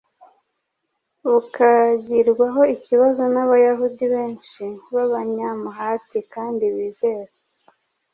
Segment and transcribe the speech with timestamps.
[1.31, 7.31] bukagirwaho ikibazo n’Abayahudi benshi b’abanyamuhati kandi bizera.